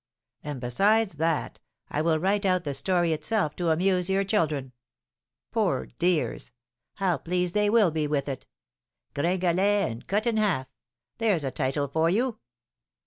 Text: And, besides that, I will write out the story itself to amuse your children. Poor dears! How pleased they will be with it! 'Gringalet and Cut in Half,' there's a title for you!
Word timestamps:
And, 0.43 0.59
besides 0.59 1.17
that, 1.17 1.59
I 1.91 2.01
will 2.01 2.17
write 2.17 2.43
out 2.43 2.63
the 2.63 2.73
story 2.73 3.13
itself 3.13 3.55
to 3.57 3.69
amuse 3.69 4.09
your 4.09 4.23
children. 4.23 4.71
Poor 5.51 5.89
dears! 5.99 6.51
How 6.95 7.19
pleased 7.19 7.53
they 7.53 7.69
will 7.69 7.91
be 7.91 8.07
with 8.07 8.27
it! 8.27 8.47
'Gringalet 9.13 9.91
and 9.91 10.07
Cut 10.07 10.25
in 10.25 10.37
Half,' 10.37 10.73
there's 11.19 11.43
a 11.43 11.51
title 11.51 11.87
for 11.87 12.09
you! 12.09 12.39